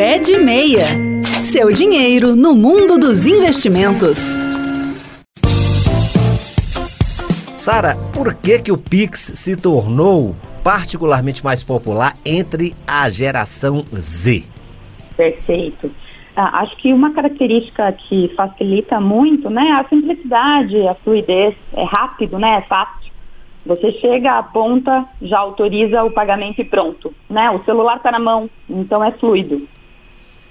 Pé 0.00 0.18
de 0.18 0.38
Meia. 0.38 0.86
Seu 1.42 1.70
dinheiro 1.70 2.34
no 2.34 2.54
mundo 2.54 2.96
dos 2.98 3.26
investimentos. 3.26 4.38
Sara, 7.58 7.96
por 8.10 8.32
que 8.32 8.60
que 8.60 8.72
o 8.72 8.78
Pix 8.78 9.32
se 9.34 9.58
tornou 9.58 10.34
particularmente 10.64 11.44
mais 11.44 11.62
popular 11.62 12.14
entre 12.24 12.74
a 12.86 13.10
geração 13.10 13.84
Z? 13.94 14.44
Perfeito. 15.18 15.90
Ah, 16.34 16.62
acho 16.62 16.74
que 16.78 16.94
uma 16.94 17.12
característica 17.12 17.92
que 17.92 18.32
facilita 18.34 18.98
muito, 18.98 19.50
né, 19.50 19.66
é 19.66 19.72
a 19.72 19.84
simplicidade, 19.86 20.88
a 20.88 20.94
fluidez, 20.94 21.54
é 21.74 21.84
rápido, 21.84 22.38
né, 22.38 22.56
é 22.56 22.62
fácil. 22.62 23.12
Você 23.66 23.92
chega, 23.92 24.38
aponta, 24.38 25.04
já 25.20 25.40
autoriza 25.40 26.02
o 26.02 26.10
pagamento 26.10 26.58
e 26.58 26.64
pronto. 26.64 27.14
Né? 27.28 27.50
O 27.50 27.62
celular 27.64 27.98
está 27.98 28.10
na 28.10 28.18
mão, 28.18 28.48
então 28.66 29.04
é 29.04 29.12
fluido. 29.12 29.68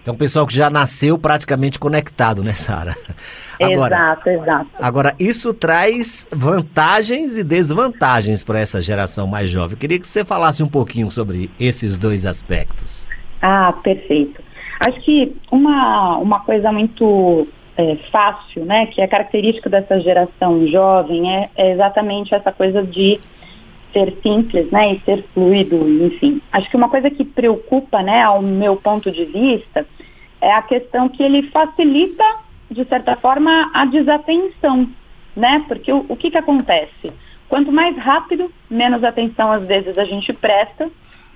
Então, 0.09 0.17
pessoal 0.17 0.47
que 0.47 0.55
já 0.55 0.71
nasceu 0.71 1.19
praticamente 1.19 1.77
conectado, 1.77 2.43
né, 2.43 2.53
Sara? 2.53 2.95
Exato, 3.61 4.29
exato. 4.29 4.69
Agora, 4.79 5.13
isso 5.19 5.53
traz 5.53 6.25
vantagens 6.31 7.37
e 7.37 7.43
desvantagens 7.43 8.41
para 8.41 8.57
essa 8.57 8.81
geração 8.81 9.27
mais 9.27 9.51
jovem. 9.51 9.73
Eu 9.73 9.77
queria 9.77 9.99
que 9.99 10.07
você 10.07 10.23
falasse 10.23 10.63
um 10.63 10.67
pouquinho 10.67 11.11
sobre 11.11 11.51
esses 11.59 11.97
dois 11.97 12.25
aspectos. 12.25 13.07
Ah, 13.41 13.73
perfeito. 13.83 14.41
Acho 14.79 15.01
que 15.01 15.35
uma, 15.51 16.17
uma 16.19 16.39
coisa 16.39 16.71
muito 16.71 17.45
é, 17.77 17.97
fácil, 18.09 18.63
né, 18.63 18.85
que 18.85 19.01
é 19.01 19.07
característica 19.07 19.69
dessa 19.69 19.99
geração 19.99 20.65
jovem, 20.67 21.29
é, 21.29 21.49
é, 21.57 21.73
exatamente 21.73 22.33
essa 22.33 22.53
coisa 22.53 22.81
de 22.81 23.19
ser 23.91 24.15
simples, 24.21 24.69
né, 24.71 24.93
e 24.93 24.99
ser 25.01 25.23
fluido, 25.33 25.77
enfim. 26.05 26.41
Acho 26.51 26.69
que 26.69 26.77
uma 26.77 26.89
coisa 26.89 27.09
que 27.09 27.23
preocupa, 27.23 28.01
né, 28.01 28.23
ao 28.23 28.41
meu 28.41 28.75
ponto 28.75 29.11
de 29.11 29.25
vista, 29.25 29.85
é 30.41 30.53
a 30.53 30.61
questão 30.61 31.09
que 31.09 31.23
ele 31.23 31.43
facilita, 31.49 32.23
de 32.69 32.85
certa 32.85 33.15
forma, 33.15 33.71
a 33.73 33.85
desatenção, 33.85 34.89
né, 35.35 35.63
porque 35.67 35.91
o, 35.91 36.05
o 36.07 36.15
que 36.15 36.31
que 36.31 36.37
acontece? 36.37 37.11
Quanto 37.47 37.71
mais 37.71 37.97
rápido, 37.97 38.51
menos 38.69 39.03
atenção 39.03 39.51
às 39.51 39.63
vezes 39.63 39.97
a 39.97 40.05
gente 40.05 40.31
presta, 40.33 40.89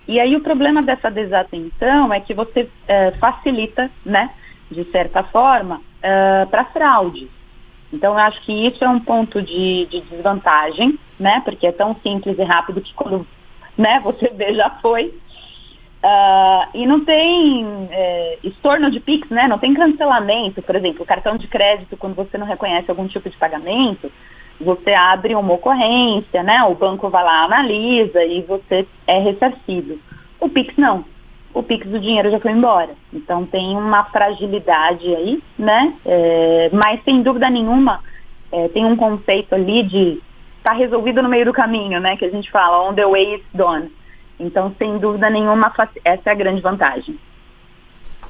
e 0.08 0.20
aí 0.20 0.36
o 0.36 0.42
problema 0.42 0.84
dessa 0.84 1.10
desatenção 1.10 2.14
é 2.14 2.20
que 2.20 2.34
você 2.34 2.70
é, 2.88 3.12
facilita, 3.12 3.90
né, 4.06 4.30
de 4.70 4.84
certa 4.86 5.23
forma, 5.23 5.78
uh, 5.78 6.50
para 6.50 6.66
fraude. 6.66 7.30
Então, 7.94 8.13
eu 8.13 8.17
acho 8.17 8.41
que 8.41 8.52
isso 8.52 8.83
é 8.83 8.89
um 8.89 8.99
ponto 8.99 9.39
de, 9.39 9.86
de, 9.86 10.02
desvantagem, 10.02 10.97
né? 11.19 11.41
Porque 11.45 11.67
é 11.67 11.72
tão 11.72 11.95
simples 12.02 12.38
e 12.39 12.44
rápido 12.44 12.81
que 12.81 12.94
quando 12.95 13.25
né, 13.77 13.99
você 14.03 14.30
vê, 14.30 14.55
já 14.55 14.72
foi. 14.81 15.13
Uh, 16.03 16.67
e 16.73 16.86
não 16.88 17.05
tem 17.05 17.88
é, 17.91 18.39
estorno 18.44 18.89
de 18.89 18.99
PIX, 18.99 19.30
né? 19.30 19.47
Não 19.47 19.59
tem 19.59 19.75
cancelamento, 19.75 20.61
por 20.64 20.75
exemplo, 20.75 21.05
cartão 21.05 21.38
de 21.38 21.47
crédito, 21.47 21.95
quando 21.95 22.16
você 22.16 22.36
não 22.36 22.47
reconhece 22.47 22.89
algum 22.89 23.08
tipo 23.08 23.30
de 23.30 23.38
pagamento, 23.38 24.11
você 24.59 24.91
abre 24.91 25.36
uma 25.36 25.53
ocorrência, 25.53 26.41
né? 26.41 26.64
O 26.64 26.73
banco 26.73 27.09
vai 27.09 27.23
lá, 27.23 27.44
analisa 27.44 28.25
e 28.25 28.41
você 28.41 28.88
é 29.05 29.19
ressarcido. 29.19 30.02
O 30.39 30.49
PIX 30.49 30.75
não 30.77 31.12
o 31.54 31.62
Pix 31.62 31.88
do 31.88 32.00
dinheiro 32.00 32.32
já 32.32 32.40
foi 32.40 32.52
embora. 32.52 32.92
Então 33.14 33.46
tem 33.46 33.76
uma 33.76 34.06
fragilidade 34.06 35.14
aí, 35.16 35.44
né? 35.58 35.94
É, 36.06 36.70
mas 36.72 37.04
sem 37.04 37.22
dúvida 37.22 37.50
nenhuma 37.50 38.00
é, 38.52 38.68
tem 38.70 38.86
um 38.86 38.95
conceito 38.95 39.54
ali 39.54 39.84
de 39.84 40.22
tá 40.64 40.73
resolvido 40.73 41.22
no 41.22 41.30
meio 41.30 41.45
do 41.45 41.54
caminho, 41.54 42.00
né? 42.00 42.16
Que 42.16 42.26
a 42.26 42.30
gente 42.30 42.50
fala 42.50 42.90
on 42.90 42.94
the 42.94 43.06
way 43.06 43.36
it's 43.36 43.48
done. 43.54 43.92
Então, 44.40 44.73
sem 44.78 44.98
dúvida 44.98 45.30
nenhuma, 45.30 45.72
essa 46.04 46.30
é 46.30 46.32
a 46.32 46.36
grande 46.36 46.62
vantagem. 46.62 47.18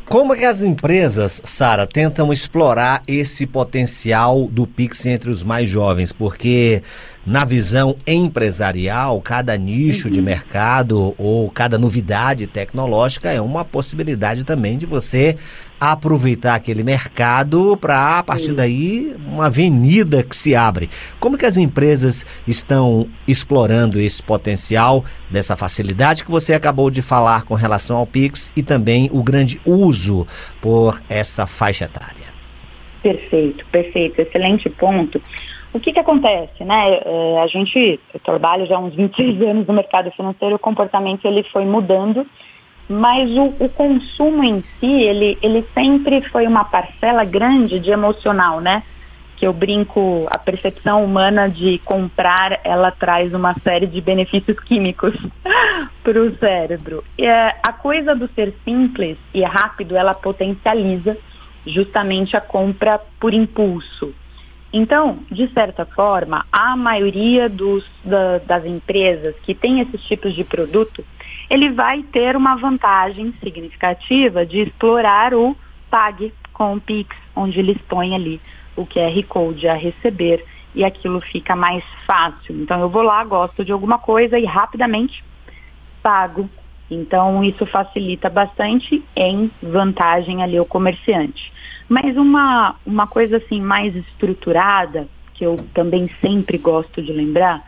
Como 0.10 0.34
é 0.34 0.38
que 0.38 0.46
as 0.46 0.62
empresas, 0.62 1.42
Sara, 1.46 1.88
tentam 1.88 2.34
explorar 2.34 3.02
esse 3.08 3.48
potencial 3.48 4.48
do 4.48 4.68
Pix 4.68 5.06
entre 5.06 5.30
os 5.30 5.44
mais 5.44 5.70
jovens? 5.70 6.12
Porque 6.12 6.84
na 7.26 7.46
visão 7.46 7.96
empresarial, 8.06 9.22
cada 9.22 9.56
nicho 9.58 10.08
uhum. 10.08 10.14
de 10.14 10.22
mercado 10.22 11.16
ou 11.18 11.50
cada 11.50 11.78
novidade 11.78 12.48
tecnológica 12.48 13.32
é 13.32 13.40
uma 13.40 13.64
possibilidade 13.64 14.44
também 14.44 14.78
de 14.78 14.86
você 14.86 15.38
aproveitar 15.80 16.56
aquele 16.56 16.84
mercado 16.84 17.78
para, 17.78 18.20
a 18.20 18.24
partir 18.24 18.54
daí, 18.54 19.16
uma 19.26 19.48
avenida 19.48 20.24
que 20.24 20.36
se 20.36 20.56
abre. 20.56 20.90
Como 21.20 21.38
que 21.38 21.46
as 21.46 21.58
empresas 21.58 22.26
estão 22.48 23.08
explorando 23.28 24.00
esse 24.00 24.22
potencial 24.22 25.04
dessa 25.30 25.56
facilidade 25.56 26.24
que 26.24 26.32
você 26.32 26.54
acabou 26.54 26.90
de 26.90 27.02
falar 27.02 27.44
com 27.44 27.54
relação 27.54 27.98
ao 27.98 28.08
Pix 28.08 28.52
e 28.56 28.64
também 28.64 29.10
o 29.12 29.22
grande 29.22 29.60
uso 29.66 30.28
por 30.62 31.02
essa 31.10 31.46
faixa 31.46 31.86
etária? 31.86 32.34
Perfeito, 33.02 33.66
perfeito. 33.70 34.22
Excelente 34.22 34.70
ponto. 34.70 35.22
O 35.74 35.80
que, 35.80 35.92
que 35.92 36.00
acontece, 36.00 36.64
né? 36.64 37.00
É, 37.04 37.42
a 37.42 37.48
gente, 37.48 38.00
eu 38.14 38.20
trabalho 38.20 38.66
já 38.68 38.76
há 38.76 38.80
uns 38.80 38.94
26 38.94 39.42
anos 39.50 39.68
no 39.68 39.74
mercado 39.74 40.12
financeiro, 40.12 40.56
o 40.56 40.60
comportamento 40.60 41.26
ele 41.26 41.44
foi 41.52 41.66
mudando, 41.66 42.26
mas 42.88 43.30
o, 43.32 43.54
o, 43.60 43.70
consumo 43.70 44.44
em 44.44 44.64
si, 44.80 44.86
ele, 44.86 45.38
ele 45.42 45.66
sempre 45.74 46.22
foi 46.30 46.46
uma 46.46 46.64
parcela 46.64 47.24
grande 47.24 47.80
de 47.80 47.90
emocional, 47.90 48.62
né? 48.62 48.84
Que 49.36 49.48
eu 49.48 49.54
brinco, 49.54 50.28
a 50.30 50.38
percepção 50.38 51.04
humana 51.04 51.50
de 51.50 51.80
comprar, 51.80 52.60
ela 52.64 52.92
traz 52.92 53.34
uma 53.34 53.56
série 53.62 53.88
de 53.88 54.00
benefícios 54.00 54.60
químicos 54.60 55.14
para 56.04 56.22
o 56.22 56.36
cérebro. 56.38 57.04
E, 57.18 57.26
é, 57.26 57.56
a 57.68 57.74
coisa 57.74 58.14
do 58.14 58.28
ser 58.36 58.54
simples 58.64 59.18
e 59.34 59.42
rápido, 59.42 59.96
ela 59.96 60.14
potencializa 60.14 61.18
justamente 61.66 62.38
a 62.38 62.42
compra 62.42 63.02
por 63.20 63.34
impulso. 63.34 64.14
Então, 64.74 65.20
de 65.32 65.48
certa 65.54 65.86
forma, 65.86 66.48
a 66.52 66.76
maioria 66.76 67.48
dos, 67.48 67.86
da, 68.04 68.40
das 68.40 68.66
empresas 68.66 69.36
que 69.44 69.54
tem 69.54 69.80
esses 69.80 70.02
tipos 70.06 70.34
de 70.34 70.44
produto, 70.44 71.06
ele 71.48 71.70
vai 71.70 72.02
ter 72.02 72.36
uma 72.36 72.56
vantagem 72.56 73.32
significativa 73.44 74.44
de 74.44 74.62
explorar 74.62 75.36
o 75.36 75.56
Pague 75.92 76.34
com 76.52 76.74
o 76.74 76.82
Pix, 76.82 77.16
onde 77.36 77.60
eles 77.60 77.78
põem 77.88 78.16
ali 78.16 78.42
o 78.76 78.84
QR 78.84 79.24
Code 79.28 79.68
a 79.68 79.76
receber 79.76 80.44
e 80.74 80.84
aquilo 80.84 81.22
fica 81.22 81.56
mais 81.56 81.84
fácil. 82.08 82.60
Então, 82.60 82.82
eu 82.82 82.90
vou 82.90 83.04
lá, 83.04 83.24
gosto 83.24 83.64
de 83.64 83.72
alguma 83.72 84.00
coisa 84.00 84.40
e 84.40 84.46
rapidamente 84.46 85.24
pago. 86.02 86.50
Então, 86.94 87.44
isso 87.44 87.66
facilita 87.66 88.30
bastante 88.30 89.04
em 89.16 89.52
vantagem 89.62 90.44
ali 90.44 90.58
ao 90.58 90.66
comerciante. 90.66 91.52
Mas 91.90 92.16
uma, 92.18 92.76
uma 92.86 93.08
coisa 93.08 93.38
assim 93.38 93.62
mais 93.62 93.96
estruturada, 93.96 95.08
que 95.34 95.46
eu 95.46 95.58
também 95.74 96.10
sempre 96.22 96.58
gosto 96.58 97.02
de 97.02 97.12
lembrar, 97.12 97.60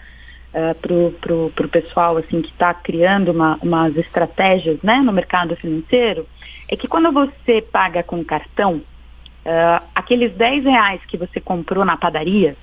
uh, 0.54 0.76
pro, 0.76 1.12
pro, 1.20 1.52
pro 1.56 1.68
pessoal 1.68 2.18
assim 2.18 2.42
que 2.42 2.50
está 2.50 2.74
criando 2.74 3.32
uma, 3.32 3.60
umas 3.62 3.96
estratégias 3.98 4.82
né, 4.82 4.98
no 5.02 5.12
mercado 5.12 5.56
financeiro, 5.56 6.26
é 6.70 6.76
que 6.76 6.88
quando 6.88 7.12
você 7.12 7.62
paga 7.62 8.02
com 8.02 8.24
cartão, 8.24 8.76
uh, 8.76 9.84
aqueles 9.94 10.34
10 10.34 10.64
reais 10.64 11.02
que 11.06 11.18
você 11.18 11.40
comprou 11.40 11.84
na 11.84 11.98
padaria, 11.98 12.56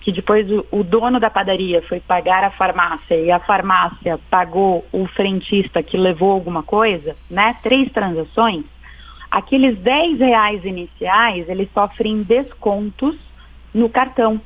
que 0.00 0.12
depois 0.12 0.50
o, 0.50 0.64
o, 0.70 0.84
dono 0.84 1.18
da 1.18 1.28
padaria 1.28 1.82
foi 1.82 2.00
pagar 2.00 2.44
a 2.44 2.50
farmácia 2.50 3.14
e 3.14 3.30
a 3.30 3.40
farmácia 3.40 4.18
pagou 4.30 4.86
o 4.92 5.06
frentista 5.06 5.82
que 5.82 5.96
levou 5.96 6.32
alguma 6.32 6.62
coisa, 6.62 7.16
né? 7.30 7.56
Três 7.62 7.90
transações, 7.92 8.64
aqueles 9.30 9.78
10 9.78 10.20
reais 10.20 10.64
iniciais, 10.64 11.48
eles 11.48 11.68
sofrem 11.72 12.22
descontos 12.22 13.16
no 13.74 13.88
cartão, 13.88 14.40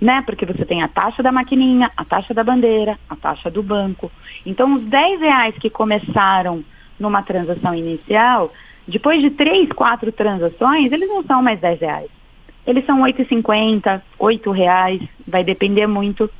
né? 0.00 0.22
Porque 0.26 0.46
você 0.46 0.64
tem 0.64 0.82
a 0.82 0.88
taxa 0.88 1.22
da 1.22 1.32
maquininha, 1.32 1.90
a 1.96 2.04
taxa 2.04 2.34
da 2.34 2.44
bandeira, 2.44 2.98
a 3.08 3.16
taxa 3.16 3.50
do 3.50 3.62
banco. 3.62 4.10
Então, 4.44 4.74
os 4.74 4.84
10 4.84 5.20
reais 5.20 5.54
que 5.58 5.70
começaram 5.70 6.64
numa 6.98 7.22
transação 7.22 7.74
inicial, 7.74 8.52
depois 8.86 9.20
de 9.20 9.30
três, 9.30 9.70
quatro 9.72 10.12
transações, 10.12 10.92
eles 10.92 11.08
não 11.08 11.22
são 11.24 11.42
mais 11.42 11.58
10 11.60 11.80
reais. 11.80 12.21
Eles 12.66 12.86
são 12.86 13.00
8,50, 13.00 14.00
8 14.18 14.50
reais, 14.50 15.02
vai 15.26 15.42
depender 15.42 15.86
muito 15.86 16.30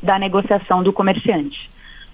da 0.00 0.18
negociação 0.18 0.82
do 0.82 0.92
comerciante. 0.92 1.68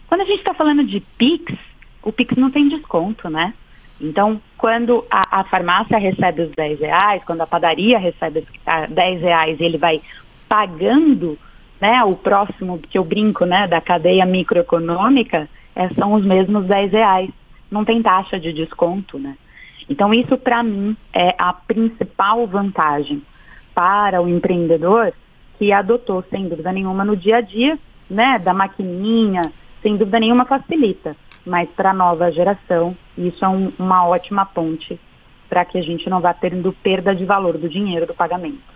Quando 0.09 0.23
a 0.23 0.25
gente 0.25 0.39
está 0.39 0.55
falando 0.55 0.85
de 0.85 1.01
PIX, 1.01 1.55
o 2.03 2.13
PIX 2.13 2.37
não 2.37 2.51
tem 2.51 2.69
desconto, 2.69 3.29
né? 3.29 3.53
Então, 4.01 4.41
quando 4.57 5.05
a, 5.11 5.41
a, 5.41 5.45
farmácia 5.45 5.99
recebe 5.99 6.43
os 6.43 6.51
10 6.53 6.81
reais, 6.81 7.23
quando 7.25 7.43
a 7.43 7.47
padaria 7.47 7.99
recebe 7.99 8.41
os 8.41 8.91
10 8.91 9.21
reais, 9.21 9.61
ele 9.61 9.79
vai 9.79 10.01
pagando 10.49 11.39
né, 11.81 12.03
o 12.05 12.17
próximo, 12.17 12.79
que 12.79 12.99
eu 12.99 13.05
brinco, 13.05 13.45
né, 13.45 13.69
da 13.69 13.81
cadeia 13.81 14.27
microeconômica, 14.27 15.49
é, 15.77 15.89
são 15.91 16.15
os 16.15 16.25
mesmos 16.25 16.67
10 16.67 16.93
reais. 16.93 17.31
Não 17.71 17.85
tem 17.85 18.03
taxa 18.03 18.39
de 18.39 18.53
desconto, 18.53 19.19
né? 19.19 19.37
Então, 19.89 20.15
isso 20.15 20.37
para 20.39 20.63
mim 20.63 20.97
é 21.13 21.35
a 21.39 21.53
principal 21.53 22.47
vantagem 22.47 23.23
para 23.75 24.23
o 24.23 24.29
empreendedor 24.29 25.13
que 25.59 25.73
adotou, 25.73 26.25
sem 26.31 26.49
dúvida 26.49 26.73
nenhuma, 26.73 27.05
no 27.05 27.17
dia 27.17 27.39
a 27.39 27.41
dia, 27.41 27.79
né, 28.09 28.39
da 28.39 28.53
maquininha, 28.53 29.43
sem 29.83 29.97
dúvida 29.97 30.21
nenhuma 30.21 30.45
facilita. 30.45 31.17
mas 31.47 31.69
para 31.71 31.91
a 31.91 31.95
nova 31.95 32.33
geração, 32.33 32.97
isso 33.19 33.45
é 33.45 33.49
um, 33.49 33.71
uma 33.79 34.07
ótima 34.07 34.47
ponte 34.47 34.99
para 35.49 35.65
que 35.65 35.77
a 35.77 35.83
gente 35.83 36.09
não 36.09 36.21
vá 36.21 36.33
tendo 36.33 36.73
perda 36.73 37.15
de 37.15 37.25
valor 37.25 37.59
do 37.59 37.69
dinheiro 37.69 38.07
do 38.07 38.15
pagamento. 38.15 38.74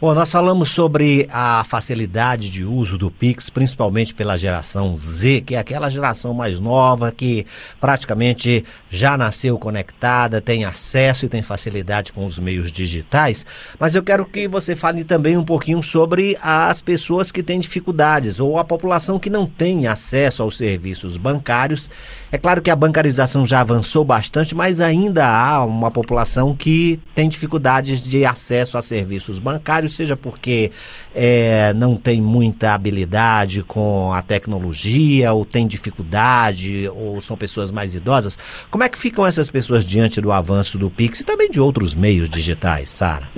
Bom, 0.00 0.14
nós 0.14 0.32
falamos 0.32 0.70
sobre 0.70 1.28
a 1.30 1.62
facilidade 1.62 2.50
de 2.50 2.64
uso 2.64 2.96
do 2.96 3.10
Pix, 3.10 3.50
principalmente 3.50 4.14
pela 4.14 4.34
geração 4.38 4.96
Z, 4.96 5.42
que 5.42 5.54
é 5.54 5.58
aquela 5.58 5.90
geração 5.90 6.32
mais 6.32 6.58
nova 6.58 7.12
que 7.12 7.46
praticamente 7.78 8.64
já 8.88 9.18
nasceu 9.18 9.58
conectada, 9.58 10.40
tem 10.40 10.64
acesso 10.64 11.26
e 11.26 11.28
tem 11.28 11.42
facilidade 11.42 12.14
com 12.14 12.24
os 12.24 12.38
meios 12.38 12.72
digitais. 12.72 13.44
Mas 13.78 13.94
eu 13.94 14.02
quero 14.02 14.24
que 14.24 14.48
você 14.48 14.74
fale 14.74 15.04
também 15.04 15.36
um 15.36 15.44
pouquinho 15.44 15.82
sobre 15.82 16.34
as 16.42 16.80
pessoas 16.80 17.30
que 17.30 17.42
têm 17.42 17.60
dificuldades 17.60 18.40
ou 18.40 18.58
a 18.58 18.64
população 18.64 19.18
que 19.18 19.28
não 19.28 19.44
tem 19.44 19.86
acesso 19.86 20.42
aos 20.42 20.56
serviços 20.56 21.18
bancários. 21.18 21.90
É 22.32 22.38
claro 22.38 22.62
que 22.62 22.70
a 22.70 22.76
bancarização 22.76 23.46
já 23.46 23.60
avançou 23.60 24.02
bastante, 24.02 24.54
mas 24.54 24.80
ainda 24.80 25.26
há 25.26 25.62
uma 25.62 25.90
população 25.90 26.56
que 26.56 26.98
tem 27.14 27.28
dificuldades 27.28 28.00
de 28.02 28.24
acesso 28.24 28.78
a 28.78 28.82
serviços 28.82 29.38
bancários 29.38 29.89
seja 29.90 30.16
porque 30.16 30.70
é, 31.14 31.72
não 31.74 31.96
tem 31.96 32.20
muita 32.20 32.72
habilidade 32.74 33.62
com 33.62 34.12
a 34.12 34.22
tecnologia, 34.22 35.32
ou 35.32 35.44
tem 35.44 35.66
dificuldade, 35.66 36.88
ou 36.88 37.20
são 37.20 37.36
pessoas 37.36 37.70
mais 37.70 37.94
idosas. 37.94 38.38
Como 38.70 38.84
é 38.84 38.88
que 38.88 38.98
ficam 38.98 39.26
essas 39.26 39.50
pessoas 39.50 39.84
diante 39.84 40.20
do 40.20 40.32
avanço 40.32 40.78
do 40.78 40.90
Pix 40.90 41.20
e 41.20 41.26
também 41.26 41.50
de 41.50 41.60
outros 41.60 41.94
meios 41.94 42.28
digitais, 42.28 42.90
Sara? 42.90 43.28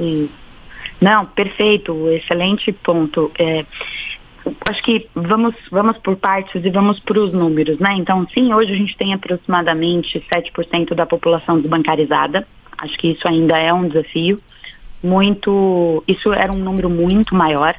Não, 1.01 1.27
perfeito, 1.27 2.09
excelente 2.11 2.71
ponto. 2.73 3.33
É, 3.39 3.65
acho 4.71 4.83
que 4.83 5.09
vamos, 5.15 5.55
vamos 5.71 5.99
por 5.99 6.17
partes 6.17 6.65
e 6.65 6.71
vamos 6.71 7.01
para 7.01 7.19
os 7.19 7.33
números, 7.33 7.79
né? 7.79 7.95
Então, 7.97 8.27
sim, 8.33 8.53
hoje 8.55 8.73
a 8.73 8.77
gente 8.77 8.97
tem 8.97 9.13
aproximadamente 9.13 10.25
7% 10.33 10.95
da 10.95 11.07
população 11.07 11.61
desbancarizada. 11.61 12.47
Acho 12.79 12.97
que 12.99 13.09
isso 13.09 13.27
ainda 13.27 13.59
é 13.59 13.73
um 13.73 13.89
desafio 13.89 14.41
muito. 15.03 16.03
Isso 16.07 16.33
era 16.33 16.53
um 16.53 16.59
número 16.59 16.89
muito 16.89 17.35
maior 17.35 17.75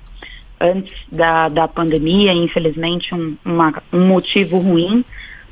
antes 0.59 0.93
da, 1.11 1.49
da 1.49 1.67
pandemia, 1.67 2.33
infelizmente 2.33 3.13
um, 3.13 3.35
uma, 3.45 3.83
um 3.91 4.07
motivo 4.07 4.57
ruim, 4.59 5.03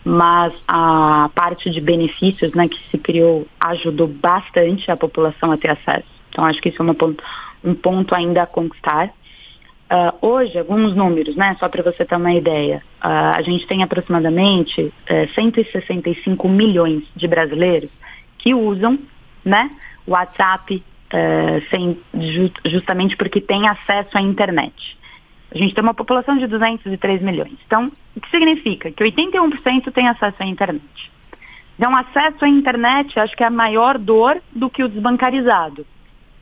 mas 0.06 0.54
a 0.68 1.30
parte 1.36 1.70
de 1.70 1.82
benefícios 1.82 2.54
né, 2.54 2.68
que 2.68 2.80
se 2.90 2.98
criou 2.98 3.46
ajudou 3.60 4.08
bastante 4.08 4.90
a 4.90 4.98
população 4.98 5.52
a 5.52 5.58
ter 5.58 5.72
acesso. 5.72 6.08
Então 6.30 6.46
acho 6.46 6.62
que 6.62 6.70
isso 6.70 6.82
é 6.82 6.84
uma, 6.84 6.96
um 7.64 7.76
ponto 7.76 8.16
ainda 8.16 8.44
a 8.44 8.48
conquistar. 8.48 9.10
Uh, 9.92 10.26
hoje, 10.26 10.58
alguns 10.58 10.96
números, 10.96 11.36
né, 11.36 11.58
só 11.60 11.68
para 11.68 11.84
você 11.84 12.06
ter 12.06 12.16
uma 12.16 12.34
ideia, 12.34 12.82
uh, 13.04 13.36
a 13.36 13.42
gente 13.42 13.68
tem 13.68 13.84
aproximadamente 13.84 14.82
uh, 14.82 14.94
eh, 15.06 15.28
165 15.36 16.48
milhões 16.48 17.04
de 17.14 17.28
brasileiros 17.28 17.90
que 18.38 18.54
usam 18.54 18.98
né, 19.44 19.70
WhatsApp, 20.08 20.82
uh, 21.12 21.70
sem, 21.70 22.00
justamente 22.66 23.16
porque 23.16 23.42
tem 23.42 23.68
acesso 23.68 24.18
à 24.18 24.22
internet. 24.22 24.98
A 25.54 25.58
gente 25.58 25.76
tem 25.76 25.84
uma 25.84 25.94
população 25.94 26.38
de 26.38 26.48
203 26.48 27.22
milhões. 27.22 27.58
Então, 27.66 27.92
o 28.16 28.22
que 28.22 28.30
significa? 28.30 28.92
Que 28.92 29.04
81% 29.04 29.92
tem 29.92 30.08
acesso 30.08 30.38
à 30.40 30.46
internet. 30.46 31.12
Então, 31.78 31.96
acesso 31.96 32.46
à 32.46 32.48
internet 32.48 33.20
acho 33.20 33.36
que 33.36 33.44
é 33.44 33.48
a 33.48 33.52
maior 33.52 33.98
dor 33.98 34.42
do 34.54 34.70
que 34.70 34.84
o 34.84 34.88
desbancarizado, 34.88 35.86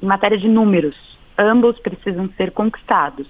em 0.02 0.06
matéria 0.06 0.38
de 0.38 0.48
números. 0.48 0.96
Ambos 1.38 1.80
precisam 1.80 2.30
ser 2.38 2.52
conquistados. 2.52 3.28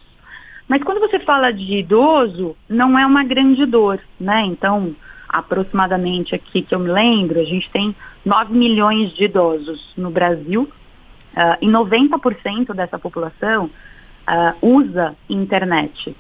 Mas 0.68 0.84
quando 0.84 1.00
você 1.00 1.20
fala 1.20 1.52
de 1.52 1.78
idoso, 1.78 2.56
não 2.68 2.98
é 2.98 3.06
uma 3.06 3.24
grande 3.24 3.66
dor, 3.66 4.00
né? 4.20 4.44
Então, 4.46 4.96
aproximadamente 5.30 6.36
aqui 6.36 6.62
que 6.62 6.76
eu 6.76 6.80
me 6.80 6.92
lembro, 6.92 7.40
a 7.40 7.44
gente 7.44 7.70
tem 7.70 7.96
9 8.26 8.54
milhões 8.54 9.14
de 9.14 9.26
idosos 9.26 9.94
no 9.96 10.12
Brasil 10.12 10.70
Uh, 11.34 11.58
e 11.62 11.68
90% 11.68 12.74
dessa 12.74 12.98
população 12.98 13.66
uh, 13.66 14.58
usa 14.62 15.16
internet. 15.30 16.16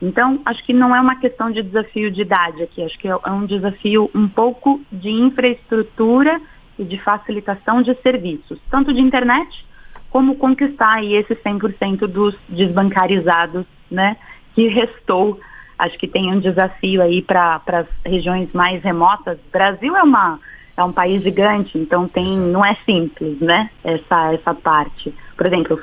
Então, 0.00 0.40
acho 0.44 0.64
que 0.64 0.72
não 0.72 0.94
é 0.94 1.00
uma 1.00 1.16
questão 1.16 1.50
de 1.50 1.62
desafio 1.62 2.10
de 2.10 2.22
idade 2.22 2.62
aqui, 2.62 2.82
acho 2.82 2.98
que 2.98 3.06
é 3.06 3.30
um 3.30 3.46
desafio 3.46 4.10
um 4.12 4.28
pouco 4.28 4.80
de 4.90 5.10
infraestrutura 5.10 6.40
e 6.76 6.84
de 6.84 6.98
facilitação 6.98 7.82
de 7.82 7.94
serviços, 8.02 8.58
tanto 8.68 8.92
de 8.92 9.00
internet 9.00 9.64
como 10.10 10.36
conquistar 10.36 10.94
aí 10.94 11.14
esses 11.14 11.38
100% 11.38 12.06
dos 12.06 12.36
desbancarizados, 12.48 13.64
né, 13.90 14.16
que 14.54 14.68
restou. 14.68 15.40
Acho 15.78 15.96
que 15.98 16.06
tem 16.06 16.30
um 16.30 16.38
desafio 16.38 17.00
aí 17.00 17.22
para 17.22 17.62
as 17.66 17.86
regiões 18.04 18.52
mais 18.52 18.82
remotas. 18.82 19.38
Brasil 19.50 19.96
é 19.96 20.02
uma 20.02 20.38
é 20.76 20.82
um 20.82 20.92
país 20.92 21.22
gigante, 21.22 21.76
então 21.76 22.08
tem, 22.08 22.38
não 22.38 22.64
é 22.64 22.76
simples, 22.86 23.38
né? 23.40 23.70
Essa, 23.84 24.32
essa 24.32 24.54
parte. 24.54 25.14
Por 25.36 25.46
exemplo, 25.46 25.78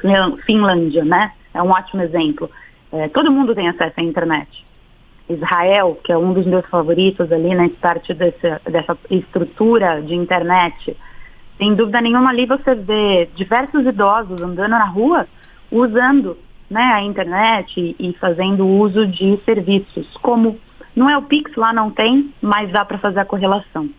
Finlândia, 0.45 1.06
né? 1.06 1.31
É 1.53 1.62
um 1.62 1.69
ótimo 1.69 2.01
exemplo. 2.01 2.50
É, 2.91 3.07
todo 3.07 3.31
mundo 3.31 3.53
tem 3.53 3.68
acesso 3.68 3.94
à 3.97 4.03
internet. 4.03 4.65
Israel, 5.30 6.00
que 6.03 6.12
é 6.12 6.18
um 6.18 6.33
dos 6.33 6.45
meus 6.45 6.65
favoritos 6.65 7.31
ali, 7.31 7.53
né? 7.53 7.69
Parte 7.80 8.13
dessa, 8.13 8.62
dessa 8.65 8.97
estrutura 9.12 10.01
de 10.01 10.15
internet. 10.15 10.97
Sem 11.57 11.75
dúvida 11.75 12.01
nenhuma 12.01 12.30
ali 12.30 12.45
você 12.45 12.74
vê 12.74 13.30
diversos 13.36 13.86
idosos 13.86 14.41
andando 14.41 14.71
na 14.71 14.86
rua 14.86 15.27
usando 15.71 16.38
né, 16.69 16.81
a 16.81 17.01
internet 17.01 17.95
e, 18.00 18.09
e 18.09 18.13
fazendo 18.13 18.65
uso 18.65 19.06
de 19.06 19.38
serviços. 19.45 20.07
Como 20.21 20.57
não 20.95 21.09
é 21.09 21.18
o 21.18 21.21
Pix, 21.21 21.56
lá 21.56 21.74
não 21.74 21.91
tem, 21.91 22.33
mas 22.41 22.71
dá 22.71 22.83
para 22.86 22.97
fazer 22.97 23.19
a 23.19 23.25
correlação. 23.25 23.89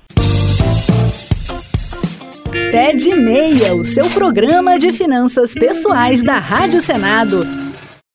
Pé 2.50 2.92
de 2.92 3.14
Meia, 3.14 3.74
o 3.74 3.84
seu 3.84 4.10
programa 4.10 4.76
de 4.76 4.92
finanças 4.92 5.54
pessoais 5.54 6.22
da 6.22 6.38
Rádio 6.38 6.80
Senado. 6.80 7.59